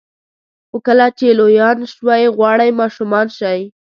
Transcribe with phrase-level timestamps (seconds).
[0.69, 3.59] خو کله چې لویان شوئ غواړئ ماشومان شئ.